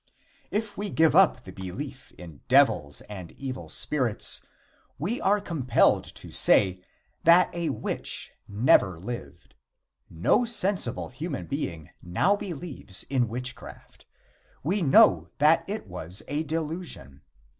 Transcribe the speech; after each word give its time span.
If 0.49 0.77
we 0.79 0.89
give 0.89 1.15
up 1.15 1.41
the 1.43 1.51
belief 1.51 2.11
in 2.17 2.41
devils 2.47 3.01
and 3.01 3.31
evil 3.33 3.69
spirits, 3.69 4.41
we 4.97 5.21
are 5.21 5.39
compelled 5.39 6.05
to 6.15 6.31
say 6.31 6.79
that 7.23 7.53
a 7.53 7.69
witch 7.69 8.31
never 8.47 8.97
lived. 8.97 9.53
No 10.09 10.43
sensible 10.43 11.09
human 11.09 11.45
being 11.45 11.91
now 12.01 12.35
believes 12.35 13.03
in 13.11 13.27
witchcraft. 13.27 14.07
We 14.63 14.81
know 14.81 15.29
that 15.37 15.69
it 15.69 15.85
was 15.85 16.23
a 16.27 16.41
delusion. 16.45 17.21